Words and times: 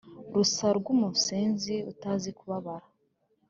Rusa 0.33 0.67
rw'umusenzi 0.77 1.75
utazi 1.91 2.29
kubara 2.37 2.87